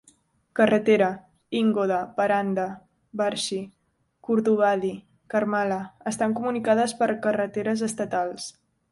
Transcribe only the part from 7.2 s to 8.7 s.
carreteres estatals.